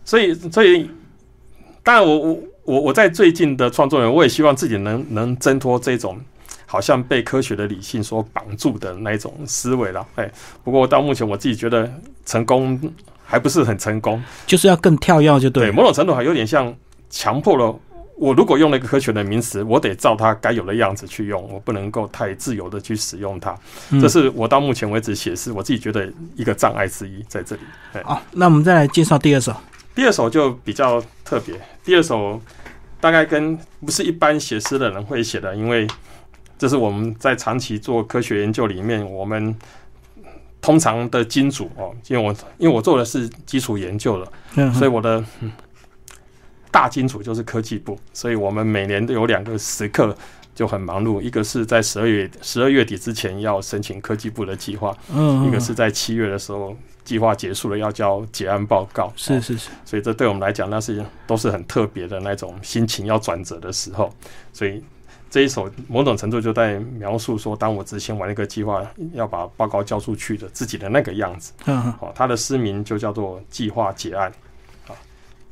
[0.04, 0.90] 所以所以，
[1.84, 6.20] 当然我我我我在最近的创作人，我也希望自己能能挣脱这种
[6.66, 10.06] 好像被科学的理性所绑住的那一种思维了。
[10.16, 10.30] 哎，
[10.66, 11.90] 不过到目前我自己觉得
[12.26, 12.78] 成功
[13.24, 16.76] 还不是很成功，就是要更跳跃，就对对，某种程度还有点像
[17.10, 17.74] 强迫了。
[18.20, 23.58] 我如果用了一个科学的名词，我得照它该有的样子去用，我不能够太自由的去使用它。
[23.92, 27.62] 嗯这是我到目前为止写诗我自己觉得一个障碍之一在这里。
[28.04, 29.56] 好，那我们再来介绍第二首。
[29.96, 32.40] 第二首就比较特别，第二首
[33.00, 35.88] 大概跟不是一般写诗的人会写的，因为
[36.58, 39.56] 这是我们在长期做科学研究里面，我们
[40.62, 45.50] 通常的金主哦，因为我因为我做的是基础研究了，嗯，所以我的、嗯
[46.72, 50.16] 大金主就是科技部，所以我们每年都有两个时刻
[50.54, 64.14] 就很忙碌，一个是在十二月十二月底之前要申请科技部的计划，嗯，一个是在七月的时候计划结束了要交结案报告，是是是，所以这对我们来讲，那是都是很特别的那种心情要转折的时候。
[64.54, 64.84] 所以
[65.32, 71.52] 这一首某种程度就在描述说，当我执行完一个计划，要把报告交出去的自己的那个样子。
[71.66, 74.30] 嗯嗯哦，他的诗名就叫做《计划结案》。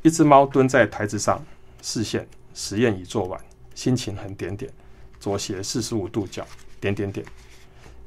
[0.07, 1.43] 啊，一只猫蹲在台子上，
[1.81, 3.37] 视线实验已做完，
[3.75, 4.71] 心情很点点，
[5.19, 6.47] 左斜四十五度角，
[6.79, 7.25] 点点点。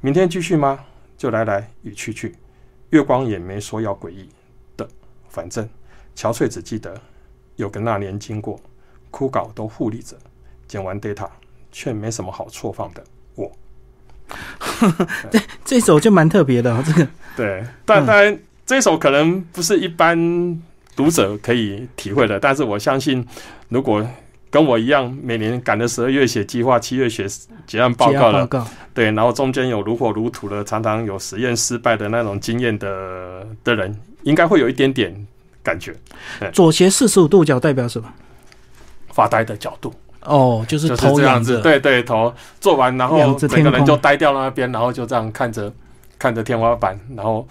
[0.00, 0.80] 明天继续吗？
[1.18, 2.34] 就来来与去去，
[2.88, 4.30] 月光也没说要诡异
[4.78, 4.88] 的，
[5.28, 5.68] 反正
[6.16, 6.98] 憔悴只记得
[7.56, 8.58] 有个那年经过，
[9.10, 10.16] 枯槁都护理着，
[10.66, 11.28] 剪完 data
[11.70, 13.52] 却没什么好错放的我。
[15.66, 20.16] 这首就蛮特别的、哦，这个对，但嗯当然这首可能不是一般
[20.96, 23.26] 读者可以体会的，但是我相信，
[23.68, 24.06] 如果
[24.50, 27.26] 跟我一样每年赶着十二月写计划，七月写
[27.66, 35.14] 结案报告了，案报告，对，然后中间有如火如荼的，常常有实验失败的那种经验的的人，应该会有一点点
[35.62, 35.94] 感觉，
[36.52, 38.12] 左斜四十五度角代表什么？
[39.12, 45.72] 发呆的角度，哦，就是就是头这样子，对对，头做完，然后整个人就呆掉那边，然后就这样看着
[46.18, 47.46] 看着天花板，然后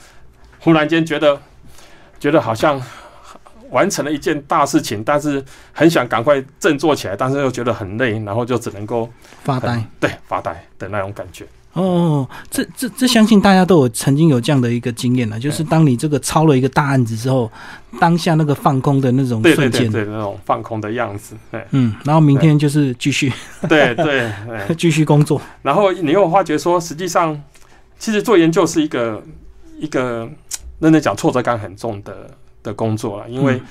[0.60, 1.40] 忽然间觉得
[2.20, 2.82] 觉得好像
[3.72, 9.10] 完成了一件大事情，但是很想赶快振作起来，但是又觉得很累，然后就只能够
[9.44, 9.84] 发呆。
[10.00, 11.46] 对发呆的那种感觉。
[11.74, 17.50] 哦，这这这，相信大家都有曾经有这样的一个经验了，就是当你这个抄了一个大案子之后，
[18.00, 23.32] 当下那个放空的那种瞬间，对对，那种放空的样子，对嗯，然后明天就是继续
[23.70, 24.76] 对 对对。
[24.76, 27.40] 继续工作，然后你又发觉说，实际上
[28.00, 29.24] 其实做研究是一个
[29.78, 30.28] 一个
[30.80, 32.32] 认真讲挫折感很重的
[32.64, 33.66] 的工作了，因为嗯。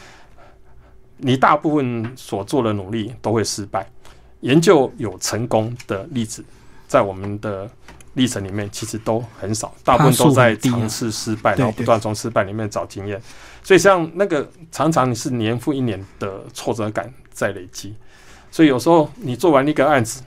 [1.21, 3.85] 你大部分所做的努力都会失败，
[4.39, 6.45] 研究有成功的例子，
[6.87, 7.69] 在我们的
[8.15, 13.21] 历程里面其实都很少，大部分都在尝试失败，然后不断从失败里面找经验，
[13.65, 17.93] 所以像那个常常是年复一年的挫折感在累积，
[18.53, 20.23] 所以有时候你做完一个案子。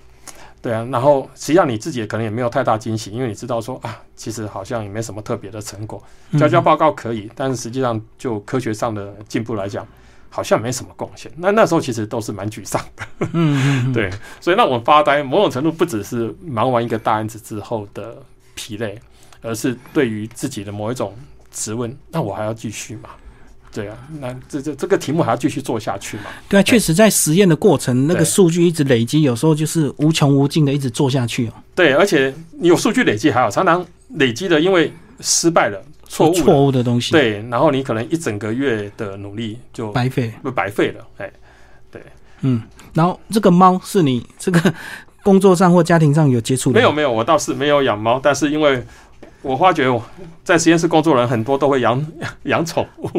[0.62, 6.02] 对啊，然后实际上你自己也可能也没有太大惊喜，因为你知道说啊，其实好像也没什么特别的成果，
[6.38, 9.88] 交交嗯报告可以，但是实际上就科学上的进步来讲，
[10.30, 11.32] 好像没什么贡献。
[11.36, 13.28] 那那时候其实都是蛮沮丧的，
[13.92, 18.22] 对，所以让我发呆，某种程度不只是忙完一个大案子之后的
[18.54, 19.00] 疲累，
[19.42, 21.16] 而是对于自己的某一种
[21.50, 23.10] 质问，那我还要继续吗？
[23.74, 26.24] 对啊，那这这这个题目还要继续做下去嘛？
[26.50, 31.54] 对啊，确实在实验的过程，那个对数据一直累积，有时候就是无穷无尽的一直做下去哦。
[31.74, 40.34] 对，而且你有数据累积还好，常常累积的因为失败了、错误了，错误的东西，，对，然后你可能一整个月的努力就白费。
[40.44, 41.32] 不白费了，哎，
[42.42, 42.62] 嗯，
[42.94, 44.74] 然后这个猫是你这个
[45.24, 46.82] 工作上或家庭上有接触的吗？
[46.82, 48.84] 没有没有，我倒是没有养猫，但是因为
[49.42, 50.04] 我发觉我
[50.44, 52.06] 在实验室工作的人很多都会养
[52.44, 53.10] 养宠物，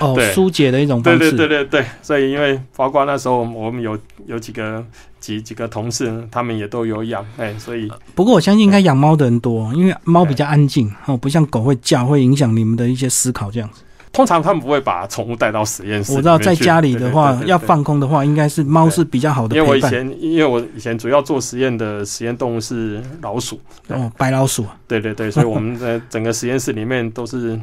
[0.00, 1.18] 哦，疏解的一种方式。
[1.18, 4.84] 对对对对对，所以因为包括那时候我们有有几个
[5.20, 13.82] 几几个同事，他们也都有养，哎，所以不过我相信应该养猫的人多，因为猫比较安静哦，不像狗会叫，会影响你们的一些思考这样子。
[14.12, 16.12] 通常他们不会把宠物带到实验室。
[16.12, 19.76] 我知道在家里的话要放空的话，应该是猫是比较好的因为我。
[19.76, 27.58] 以前，因为我以前主要做实验的实验动物是老鼠，哦，白老鼠啊，对对对，所以我们的 整个实验室里面都是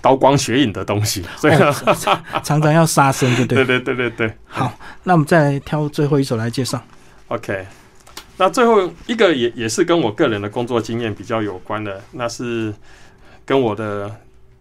[0.00, 1.74] 刀光血影的东西， 所以、哦
[2.42, 3.64] 常常要杀生，对不对？
[3.64, 4.34] 对对对对对。
[4.46, 4.72] 好，
[5.04, 6.82] 那我们再来挑最后一首来介绍。
[7.28, 7.66] OK，
[8.38, 12.72] 那最后一个也也是跟我个人的工作经验比较有关的，那是
[13.44, 14.10] 跟我的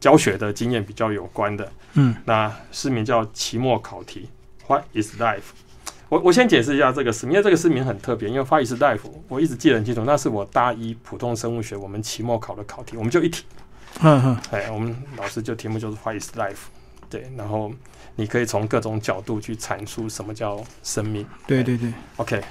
[0.08, 1.70] 教学的经验比较有关的。
[1.96, 4.30] 嗯，那诗名叫期末考题
[4.66, 5.42] ，What is life？
[6.08, 9.02] 我我先解释一下这个诗名，因为这个诗名很特别，因为 What is life？
[9.28, 13.44] 我一直记得很清楚，那是我大一普通生物学我们期末考的考题，我们就一题，
[14.00, 16.70] 嗯哼，哎，我们老师就题目就是 What is life？
[17.10, 17.74] 对，然后
[18.16, 21.28] 你可以从各种角度去阐述什么叫生命。
[21.46, 22.42] 对对对，OK，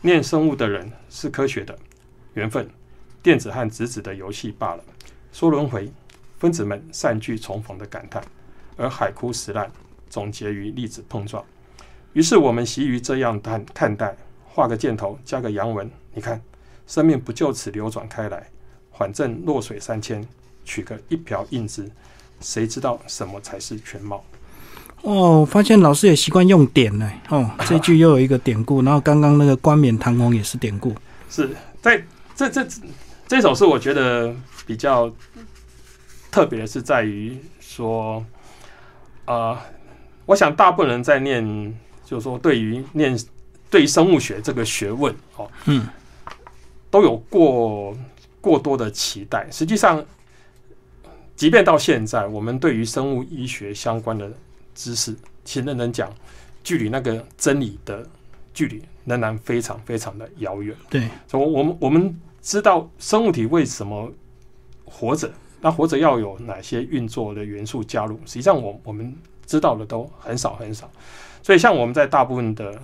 [0.00, 1.78] 念生物的人是科学的
[2.32, 2.66] 缘分，
[3.22, 4.82] 电子和质子的游戏罢了。
[5.32, 5.88] 说轮回，
[6.40, 8.20] 分子们善聚重逢的感叹，
[8.76, 9.70] 而海枯石烂
[10.08, 11.44] 总结于粒子碰撞。
[12.14, 14.16] 于是我们习于这样看看待，
[14.48, 16.40] 画个箭头，加个阳文，你看，
[16.86, 18.48] 生命不就此流转开来，
[18.96, 20.26] 反正落水三千，
[20.64, 21.88] 取个一瓢饮之，
[22.40, 24.24] 谁知道什么才是全貌？
[25.02, 27.10] 哦，我发现老师也习惯用典呢。
[27.28, 30.94] 哦，这句又有一个典故，然后刚刚那个冠冕堂皇也是典故。
[31.28, 31.50] 是
[31.82, 32.02] 在
[32.34, 32.66] 这这
[33.28, 34.34] 这首是，我觉得
[34.66, 35.10] 比较
[36.30, 38.24] 特别的是在于说，
[39.26, 39.58] 呃，
[40.26, 41.44] 我想大部分人在念，
[42.04, 43.18] 就是说对于念
[43.68, 45.86] 对于生物学这个学问哦，嗯，
[46.90, 47.96] 都有过
[48.40, 49.48] 过多的期待。
[49.50, 50.04] 实际上，
[51.36, 54.30] 即便到现在，我们对于生物医学相关的
[54.74, 56.12] 知识，其实认真讲，
[56.62, 58.06] 距离那个真理的
[58.52, 60.76] 距离仍然非常非常的遥远。
[60.88, 64.12] 对，所以我们我们知道生物体为什么
[64.84, 68.18] 活着，那活着要有哪些运作的元素加入？
[68.24, 69.14] 实际上我我们
[69.46, 70.90] 知道的都很少很少。
[71.42, 72.78] 所以像我们在大部分的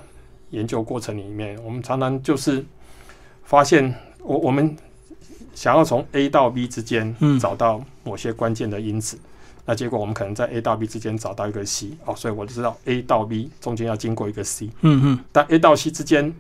[0.51, 2.65] 研究过程里面，我们常常就是
[3.45, 4.77] 发现，我我们
[5.55, 9.19] 想要从 A 到 B 之间嗯找到某些关键的因子。
[9.65, 14.67] 那结果我们可能在 A 到 B 之间找到一个 C 哦，所以我就知道 A 到 B 中间要经过一个 C。
[14.83, 16.33] 嗯嗯，但 A 到 C 之间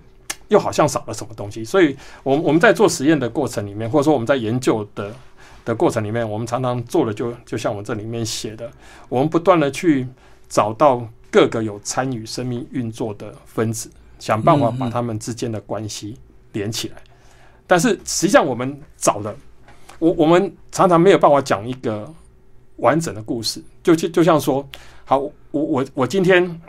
[0.49, 5.12] 又好像少了什么东西，所以我们我们在做实验的过程里面，或者说我们在研究的
[5.66, 8.70] 的过程里面，我们常常做的就就像我这里面写的，
[9.09, 10.07] 我们不断的去
[10.48, 16.16] 找到各个有参与生命运作的分子，想办法把他们之间的关系
[16.52, 16.94] 连起来。
[17.66, 19.37] 但是实际上我们找的，
[19.98, 22.09] 我我们常常没有办法讲一个
[22.76, 24.66] 完整的故事，就就就像说，
[25.05, 26.61] 好，我我我今天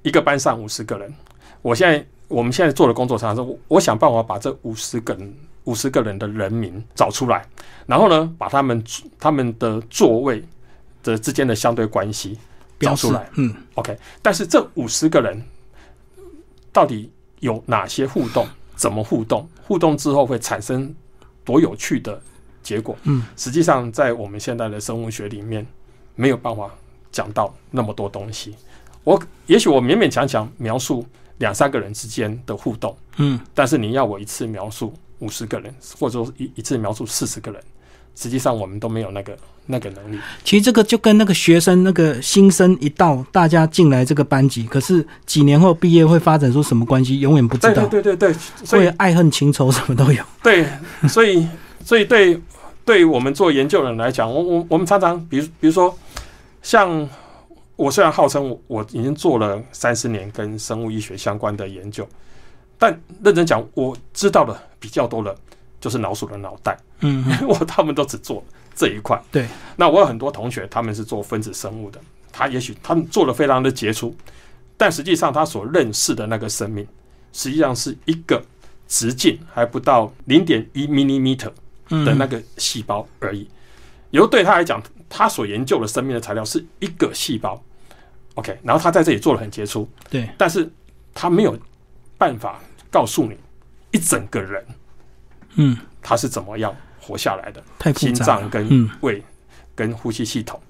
[0.00, 1.14] 一个班上五十个人，
[1.60, 7.46] 我现在我们现在做的工作常常是，我我想办法把这五十个人五十个人的人名找出来，
[7.86, 8.84] 然后呢，把他们
[9.18, 10.42] 他们的座位
[11.02, 12.38] 的之间的相对关系找
[12.78, 15.40] 标出来。，嗯，OK，但是这五十个人
[16.72, 18.46] 到底有哪些互动？
[18.74, 19.48] 怎么互动？
[19.64, 20.92] 互动之后会产生
[21.44, 22.20] 多有趣的
[22.62, 22.96] 结果？
[23.04, 25.64] 嗯，实际上在我们现在的生物学里面
[26.16, 26.68] 没有办法
[27.12, 28.56] 讲到那么多东西。
[29.04, 31.06] 我也许我勉勉强强描述
[31.38, 37.62] 两三个人之间的互动，嗯，但是你要我一次描述五十个人，或者说一一次描述四十个人，
[38.14, 40.18] 实际上我们都没有那个那个能力。
[40.44, 50.22] 其实这个就跟那个学生那个新生一到，大家进来这个班级，可是几年后毕业会发展出什么关系，永远不知道，对对对对，所以爱恨情仇什么都有。
[50.42, 50.66] 对，
[51.08, 51.46] 所以
[51.84, 52.38] 所以对
[52.84, 55.96] 对于我们做研究人来讲，我我我们常常比如比如说，
[56.62, 57.08] 像
[57.76, 62.06] 我虽然号称我我已经做了三十年跟生物医学相关的研究，
[62.82, 65.32] 但认真讲，我知道的比较多的
[65.80, 69.22] 就是老鼠的脑袋，嗯， 因为我他们都只做这一块。
[69.30, 72.00] 对，那我有很多同学，他们是做分子生物的，
[72.32, 74.12] 他也许他们做的非常的杰出，
[74.76, 76.84] 但实际上他所认识的那个生命，
[77.32, 78.42] 实际上是一个
[78.88, 81.52] 直径还不到零点一 millimeter
[81.90, 82.04] 嗯。
[82.04, 83.48] 的那个细胞而已。
[84.10, 87.62] 由对他来讲，他所研究的生命的材料是一个细胞
[88.34, 90.68] ，OK，然后他在这里做的很杰出，对，但是
[91.14, 91.56] 他没有
[92.18, 92.60] 办法
[92.92, 93.36] 告诉你
[93.90, 94.64] 一整个人，
[95.56, 99.20] 嗯，他是怎么样活下来的，太复心，脏跟嗯胃
[99.74, 100.60] 跟呼吸系统。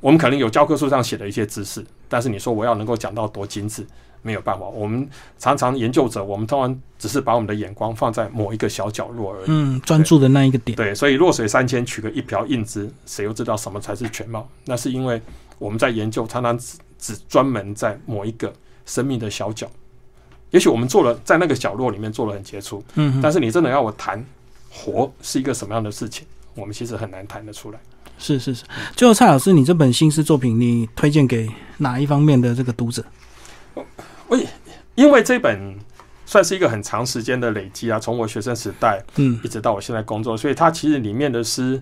[0.00, 3.84] 我们可能有教科书上写的一些知识，但是你说我要能够讲到多精致，
[4.22, 4.66] 没有办法。
[4.66, 9.44] 我们常常研究者，我们通常只是把我们的眼光放在某一个小角落而已。
[9.46, 14.46] 嗯，专注的那一个点，对，所以弱水三千取个一瓢饮之，谁又知道什么才是全貌？
[14.64, 15.20] 那是因为
[15.58, 18.52] 我们在研究，常常只只专门在某一个
[18.84, 19.68] 生命的小角。
[20.50, 24.24] 也许我们做了在那个角落里面做了很杰出，嗯，但是你真的要我谈
[24.70, 27.78] 活是一个什么样的事情，我们其实很难谈得出来。
[28.18, 28.64] 是是是。
[28.94, 33.04] 最后，蔡老师，你这本新诗作品，你推荐给哪一方面的这个读者？
[34.94, 35.78] 因为这本
[36.24, 41.74] 算是一个很长时间的累积啊，从我学生时代嗯一直到我现在工作，所以它其实里面的诗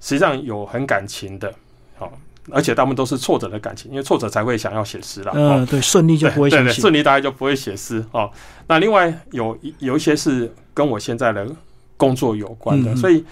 [0.00, 1.52] 实际上有很感情的，
[1.98, 2.10] 好、
[2.50, 5.32] 而且大部分都是挫折的感情，因为挫折才会想要写诗啦。
[5.34, 8.30] 哦呃，对，顺利就不会对对，顺利大概就不会写诗哦。
[8.66, 11.46] 那另外有有一些是跟我现在的
[11.96, 13.24] 工作有关的，嗯嗯所以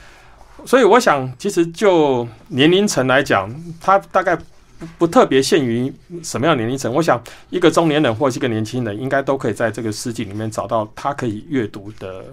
[0.65, 4.37] 所以我想，其实就年龄层来讲，他大概
[4.79, 5.93] 不不特别限于
[6.23, 6.93] 什么样年龄层。
[6.93, 12.25] 我想，一个中年人或是一个年轻人，应该都可以在这个诗集里面找到他可以阅读的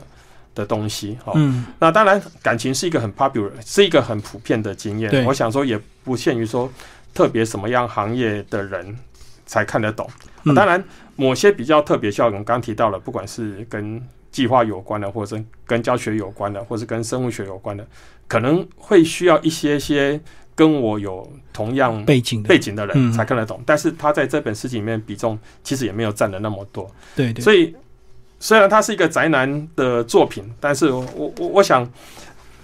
[0.58, 1.18] 的东西。
[1.26, 5.26] 哦，嗯那当然，感情是一个很 popular，是一个很普遍的经验。
[5.26, 6.72] 我想说，也不限于说
[7.14, 8.98] 特别什么样行业的人
[9.46, 10.10] 才看得懂。
[10.44, 10.84] 嗯当然，
[11.16, 14.02] 某些比较特别，像我们刚刚提到了，不管是跟
[14.32, 17.86] 计划有关的，或者是跟教学有关的，或是跟生物学有关的，
[18.28, 20.20] 可能会需要一些些
[20.56, 23.62] 跟我有同样背景的，背景的人嗯才看得懂。
[23.66, 26.90] 但是他在这本诗集里面比重其实也没有占的那么多。
[27.16, 27.76] 对对，所以
[28.40, 31.88] 虽然它是一个宅男的作品，但是我我我我想，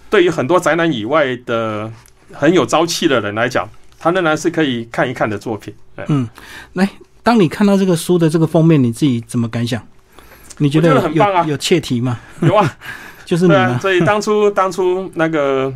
[0.10, 1.92] 对于很多宅男以外的
[2.32, 3.68] 很有朝气的人来讲，
[4.00, 5.74] 他仍然是可以看一看的作品。
[5.96, 6.28] 哎嗯，
[6.74, 6.90] 来，
[7.24, 9.82] 当你看到这个书的这个封面，你自己怎么感想？
[10.60, 12.20] 你觉得很棒啊有有切题吗？
[12.42, 12.78] 有啊，
[13.26, 15.74] 就是你对啊，所以当初当初那个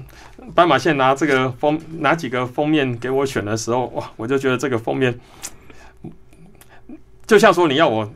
[0.53, 5.19] 斑马线拿这个封拿几个封面给我选的时候，哇，我就觉得这个封面，
[7.25, 8.07] 就像说你要我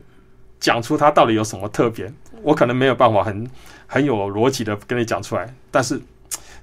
[0.62, 2.10] 讲出它到底有什么特别，
[2.40, 3.50] 我可能没有办法很
[3.88, 6.00] 很有逻辑的跟你讲出来，但是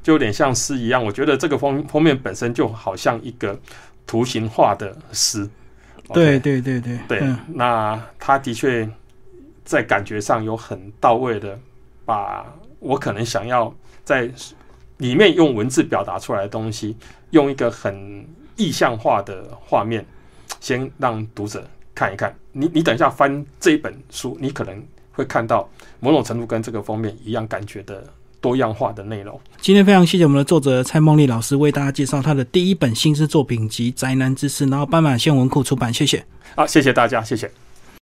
[0.02, 3.60] 就有点像诗一样，我觉得这个封封面本身就好像一个
[4.08, 5.48] 图形化的诗。
[6.14, 8.90] 对对对对对，嗯那他的确
[9.66, 11.60] 在感觉上有很到位的，
[12.06, 12.46] 把
[12.80, 13.72] 我可能想要
[14.06, 14.32] 在
[14.98, 16.96] 里面用文字表达出来的东西，
[17.32, 18.26] 用一个很
[18.56, 20.06] 意象化的画面，
[20.62, 21.62] 先让读者
[21.94, 22.34] 看一看。
[22.52, 25.70] 你你等一下翻这一本书，你可能会看到
[26.00, 28.04] 某种程度跟这个封面一样感觉的
[28.42, 29.40] 多样化的内容。
[29.62, 36.26] 今天非常谢谢我们的作者蔡梦丽老师为大家介绍他的第一本新诗作品集《宅男之诗》，然后斑马线文库出版，谢谢。
[36.56, 37.52] 好，谢谢大家，谢谢。